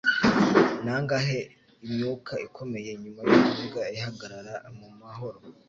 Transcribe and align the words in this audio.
Nangahe 0.83 1.39
imyuka 1.85 2.33
ikomeye 2.47 2.89
nyuma 3.01 3.21
yo 3.29 3.35
kuvuga 3.43 3.81
ihagarara 3.95 4.53
mumahoro 4.77 5.39